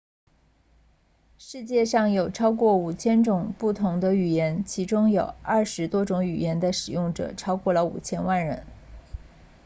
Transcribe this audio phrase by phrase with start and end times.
[1.37, 8.65] 世界上有超过 5,000 种不同的语言其中有20多种语言的使用者超过了 5,000 万人